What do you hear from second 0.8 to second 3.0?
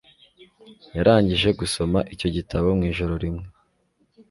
yarangije gusoma icyo gitabo mu